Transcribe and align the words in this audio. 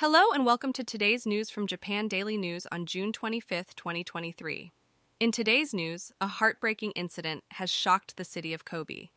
Hello 0.00 0.32
and 0.32 0.46
welcome 0.46 0.72
to 0.72 0.82
today's 0.82 1.26
news 1.26 1.50
from 1.50 1.66
Japan 1.66 2.08
Daily 2.08 2.38
News 2.38 2.66
on 2.72 2.86
June 2.86 3.12
25th, 3.12 3.74
2023. 3.74 4.72
In 5.20 5.30
today's 5.30 5.74
news, 5.74 6.10
a 6.22 6.26
heartbreaking 6.26 6.92
incident 6.92 7.44
has 7.50 7.68
shocked 7.68 8.16
the 8.16 8.24
city 8.24 8.54
of 8.54 8.64
Kobe. 8.64 9.10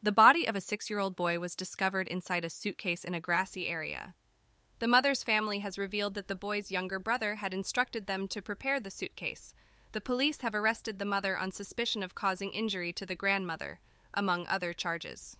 The 0.00 0.12
body 0.12 0.46
of 0.46 0.54
a 0.54 0.60
six 0.60 0.88
year 0.88 1.00
old 1.00 1.16
boy 1.16 1.40
was 1.40 1.56
discovered 1.56 2.06
inside 2.06 2.44
a 2.44 2.50
suitcase 2.50 3.02
in 3.02 3.14
a 3.14 3.20
grassy 3.20 3.66
area. 3.66 4.14
The 4.78 4.86
mother's 4.86 5.24
family 5.24 5.58
has 5.58 5.76
revealed 5.76 6.14
that 6.14 6.28
the 6.28 6.36
boy's 6.36 6.70
younger 6.70 7.00
brother 7.00 7.34
had 7.34 7.52
instructed 7.52 8.06
them 8.06 8.28
to 8.28 8.40
prepare 8.40 8.78
the 8.78 8.92
suitcase. 8.92 9.54
The 9.90 10.00
police 10.00 10.42
have 10.42 10.54
arrested 10.54 11.00
the 11.00 11.04
mother 11.04 11.36
on 11.36 11.50
suspicion 11.50 12.04
of 12.04 12.14
causing 12.14 12.52
injury 12.52 12.92
to 12.92 13.04
the 13.04 13.16
grandmother, 13.16 13.80
among 14.14 14.46
other 14.46 14.72
charges. 14.72 15.36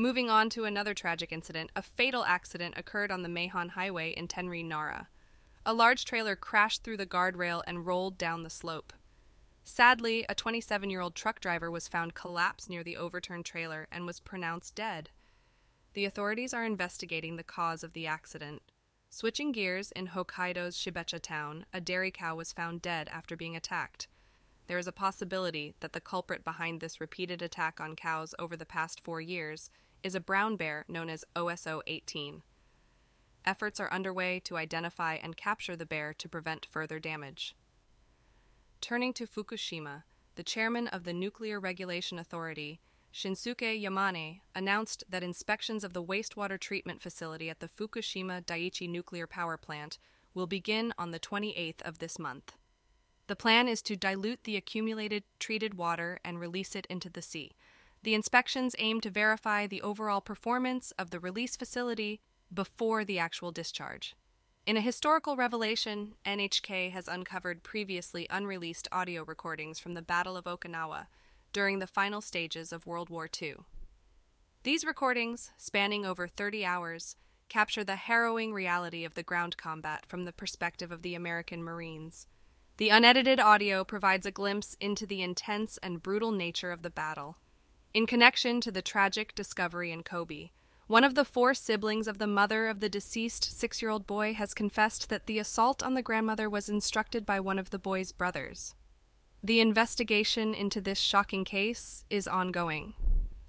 Moving 0.00 0.30
on 0.30 0.48
to 0.50 0.64
another 0.64 0.94
tragic 0.94 1.30
incident, 1.30 1.70
a 1.76 1.82
fatal 1.82 2.24
accident 2.24 2.72
occurred 2.78 3.10
on 3.10 3.22
the 3.22 3.28
Meihan 3.28 3.68
Highway 3.68 4.12
in 4.12 4.28
Tenri, 4.28 4.64
Nara. 4.64 5.08
A 5.66 5.74
large 5.74 6.06
trailer 6.06 6.34
crashed 6.34 6.82
through 6.82 6.96
the 6.96 7.04
guardrail 7.04 7.62
and 7.66 7.84
rolled 7.84 8.16
down 8.16 8.42
the 8.42 8.48
slope. 8.48 8.94
Sadly, 9.62 10.24
a 10.26 10.34
27 10.34 10.88
year 10.88 11.02
old 11.02 11.14
truck 11.14 11.38
driver 11.38 11.70
was 11.70 11.86
found 11.86 12.14
collapsed 12.14 12.70
near 12.70 12.82
the 12.82 12.96
overturned 12.96 13.44
trailer 13.44 13.88
and 13.92 14.06
was 14.06 14.20
pronounced 14.20 14.74
dead. 14.74 15.10
The 15.92 16.06
authorities 16.06 16.54
are 16.54 16.64
investigating 16.64 17.36
the 17.36 17.44
cause 17.44 17.84
of 17.84 17.92
the 17.92 18.06
accident. 18.06 18.62
Switching 19.10 19.52
gears 19.52 19.92
in 19.92 20.08
Hokkaido's 20.08 20.78
Shibecha 20.78 21.20
town, 21.20 21.66
a 21.74 21.80
dairy 21.82 22.10
cow 22.10 22.36
was 22.36 22.54
found 22.54 22.80
dead 22.80 23.10
after 23.12 23.36
being 23.36 23.54
attacked. 23.54 24.08
There 24.66 24.78
is 24.78 24.86
a 24.86 24.92
possibility 24.92 25.74
that 25.80 25.92
the 25.92 26.00
culprit 26.00 26.42
behind 26.42 26.80
this 26.80 27.02
repeated 27.02 27.42
attack 27.42 27.80
on 27.80 27.96
cows 27.96 28.34
over 28.38 28.56
the 28.56 28.64
past 28.64 29.02
four 29.02 29.20
years 29.20 29.68
is 30.02 30.14
a 30.14 30.20
brown 30.20 30.56
bear 30.56 30.84
known 30.88 31.08
as 31.10 31.24
OSO 31.36 31.80
18. 31.86 32.42
Efforts 33.44 33.80
are 33.80 33.92
underway 33.92 34.40
to 34.40 34.56
identify 34.56 35.14
and 35.14 35.36
capture 35.36 35.76
the 35.76 35.86
bear 35.86 36.12
to 36.14 36.28
prevent 36.28 36.66
further 36.70 36.98
damage. 36.98 37.54
Turning 38.80 39.12
to 39.12 39.26
Fukushima, 39.26 40.04
the 40.36 40.42
chairman 40.42 40.88
of 40.88 41.04
the 41.04 41.12
Nuclear 41.12 41.58
Regulation 41.60 42.18
Authority, 42.18 42.80
Shinsuke 43.12 43.82
Yamane, 43.82 44.40
announced 44.54 45.04
that 45.08 45.22
inspections 45.22 45.84
of 45.84 45.92
the 45.92 46.02
wastewater 46.02 46.58
treatment 46.58 47.02
facility 47.02 47.50
at 47.50 47.60
the 47.60 47.68
Fukushima 47.68 48.44
Daiichi 48.44 48.88
nuclear 48.88 49.26
power 49.26 49.56
plant 49.56 49.98
will 50.32 50.46
begin 50.46 50.94
on 50.96 51.10
the 51.10 51.20
28th 51.20 51.82
of 51.82 51.98
this 51.98 52.18
month. 52.18 52.52
The 53.26 53.36
plan 53.36 53.68
is 53.68 53.82
to 53.82 53.96
dilute 53.96 54.44
the 54.44 54.56
accumulated 54.56 55.24
treated 55.38 55.74
water 55.74 56.18
and 56.24 56.40
release 56.40 56.74
it 56.74 56.86
into 56.86 57.08
the 57.08 57.22
sea. 57.22 57.52
The 58.02 58.14
inspections 58.14 58.74
aim 58.78 59.00
to 59.02 59.10
verify 59.10 59.66
the 59.66 59.82
overall 59.82 60.20
performance 60.20 60.92
of 60.92 61.10
the 61.10 61.20
release 61.20 61.56
facility 61.56 62.20
before 62.52 63.04
the 63.04 63.18
actual 63.18 63.52
discharge. 63.52 64.14
In 64.66 64.76
a 64.76 64.80
historical 64.80 65.36
revelation, 65.36 66.14
NHK 66.24 66.92
has 66.92 67.08
uncovered 67.08 67.62
previously 67.62 68.26
unreleased 68.30 68.88
audio 68.90 69.24
recordings 69.24 69.78
from 69.78 69.92
the 69.92 70.02
Battle 70.02 70.36
of 70.36 70.44
Okinawa 70.44 71.06
during 71.52 71.78
the 71.78 71.86
final 71.86 72.20
stages 72.20 72.72
of 72.72 72.86
World 72.86 73.10
War 73.10 73.28
II. 73.40 73.56
These 74.62 74.84
recordings, 74.84 75.50
spanning 75.58 76.06
over 76.06 76.28
30 76.28 76.64
hours, 76.64 77.16
capture 77.48 77.84
the 77.84 77.96
harrowing 77.96 78.52
reality 78.52 79.04
of 79.04 79.14
the 79.14 79.22
ground 79.22 79.56
combat 79.56 80.06
from 80.06 80.24
the 80.24 80.32
perspective 80.32 80.92
of 80.92 81.02
the 81.02 81.14
American 81.14 81.62
Marines. 81.62 82.26
The 82.76 82.90
unedited 82.90 83.40
audio 83.40 83.84
provides 83.84 84.24
a 84.24 84.30
glimpse 84.30 84.76
into 84.80 85.04
the 85.04 85.22
intense 85.22 85.78
and 85.82 86.02
brutal 86.02 86.30
nature 86.30 86.70
of 86.70 86.82
the 86.82 86.90
battle. 86.90 87.36
In 87.92 88.06
connection 88.06 88.60
to 88.60 88.70
the 88.70 88.82
tragic 88.82 89.34
discovery 89.34 89.90
in 89.90 90.04
Kobe, 90.04 90.50
one 90.86 91.02
of 91.02 91.16
the 91.16 91.24
four 91.24 91.54
siblings 91.54 92.06
of 92.06 92.18
the 92.18 92.26
mother 92.28 92.68
of 92.68 92.78
the 92.78 92.88
deceased 92.88 93.58
six 93.58 93.82
year 93.82 93.90
old 93.90 94.06
boy 94.06 94.32
has 94.34 94.54
confessed 94.54 95.08
that 95.08 95.26
the 95.26 95.40
assault 95.40 95.82
on 95.82 95.94
the 95.94 96.02
grandmother 96.02 96.48
was 96.48 96.68
instructed 96.68 97.26
by 97.26 97.40
one 97.40 97.58
of 97.58 97.70
the 97.70 97.80
boy's 97.80 98.12
brothers. 98.12 98.76
The 99.42 99.58
investigation 99.58 100.54
into 100.54 100.80
this 100.80 101.00
shocking 101.00 101.44
case 101.44 102.04
is 102.10 102.28
ongoing. 102.28 102.94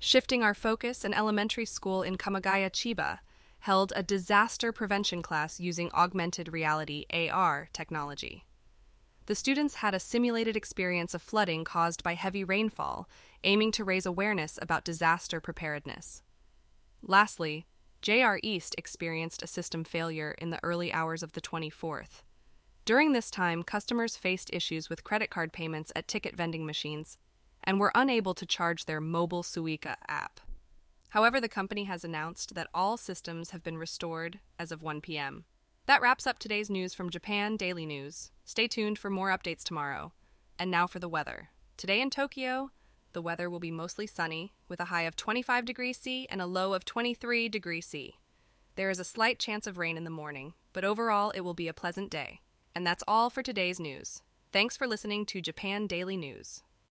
Shifting 0.00 0.42
our 0.42 0.54
focus, 0.54 1.04
an 1.04 1.14
elementary 1.14 1.66
school 1.66 2.02
in 2.02 2.16
Kamagaya, 2.16 2.70
Chiba, 2.70 3.20
held 3.60 3.92
a 3.94 4.02
disaster 4.02 4.72
prevention 4.72 5.22
class 5.22 5.60
using 5.60 5.92
augmented 5.92 6.52
reality 6.52 7.06
AR 7.12 7.68
technology. 7.72 8.46
The 9.26 9.34
students 9.34 9.76
had 9.76 9.94
a 9.94 10.00
simulated 10.00 10.56
experience 10.56 11.14
of 11.14 11.22
flooding 11.22 11.64
caused 11.64 12.02
by 12.02 12.14
heavy 12.14 12.44
rainfall, 12.44 13.08
aiming 13.42 13.72
to 13.72 13.84
raise 13.84 14.04
awareness 14.04 14.58
about 14.60 14.84
disaster 14.84 15.40
preparedness. 15.40 16.22
Lastly, 17.02 17.66
JR 18.02 18.36
East 18.42 18.74
experienced 18.76 19.42
a 19.42 19.46
system 19.46 19.82
failure 19.82 20.32
in 20.36 20.50
the 20.50 20.62
early 20.62 20.92
hours 20.92 21.22
of 21.22 21.32
the 21.32 21.40
24th. 21.40 22.22
During 22.84 23.12
this 23.12 23.30
time, 23.30 23.62
customers 23.62 24.18
faced 24.18 24.52
issues 24.52 24.90
with 24.90 25.04
credit 25.04 25.30
card 25.30 25.54
payments 25.54 25.90
at 25.96 26.06
ticket 26.06 26.36
vending 26.36 26.66
machines 26.66 27.16
and 27.62 27.80
were 27.80 27.92
unable 27.94 28.34
to 28.34 28.44
charge 28.44 28.84
their 28.84 29.00
mobile 29.00 29.42
Suica 29.42 29.96
app. 30.06 30.40
However, 31.10 31.40
the 31.40 31.48
company 31.48 31.84
has 31.84 32.04
announced 32.04 32.54
that 32.54 32.68
all 32.74 32.98
systems 32.98 33.50
have 33.50 33.62
been 33.62 33.78
restored 33.78 34.40
as 34.58 34.70
of 34.70 34.82
1 34.82 35.00
p.m. 35.00 35.46
That 35.86 36.00
wraps 36.00 36.26
up 36.26 36.38
today's 36.38 36.70
news 36.70 36.94
from 36.94 37.10
Japan 37.10 37.58
Daily 37.58 37.84
News. 37.84 38.30
Stay 38.46 38.66
tuned 38.66 38.98
for 38.98 39.10
more 39.10 39.28
updates 39.28 39.62
tomorrow. 39.62 40.12
And 40.58 40.70
now 40.70 40.86
for 40.86 40.98
the 40.98 41.10
weather. 41.10 41.50
Today 41.76 42.00
in 42.00 42.08
Tokyo, 42.08 42.70
the 43.12 43.20
weather 43.20 43.50
will 43.50 43.60
be 43.60 43.70
mostly 43.70 44.06
sunny, 44.06 44.54
with 44.66 44.80
a 44.80 44.86
high 44.86 45.02
of 45.02 45.14
25 45.14 45.66
degrees 45.66 45.98
C 45.98 46.26
and 46.30 46.40
a 46.40 46.46
low 46.46 46.72
of 46.72 46.86
23 46.86 47.50
degrees 47.50 47.84
C. 47.84 48.14
There 48.76 48.88
is 48.88 48.98
a 48.98 49.04
slight 49.04 49.38
chance 49.38 49.66
of 49.66 49.76
rain 49.76 49.98
in 49.98 50.04
the 50.04 50.10
morning, 50.10 50.54
but 50.72 50.86
overall 50.86 51.30
it 51.32 51.42
will 51.42 51.52
be 51.52 51.68
a 51.68 51.74
pleasant 51.74 52.10
day. 52.10 52.40
And 52.74 52.86
that's 52.86 53.04
all 53.06 53.28
for 53.28 53.42
today's 53.42 53.78
news. 53.78 54.22
Thanks 54.52 54.78
for 54.78 54.86
listening 54.86 55.26
to 55.26 55.42
Japan 55.42 55.86
Daily 55.86 56.16
News. 56.16 56.62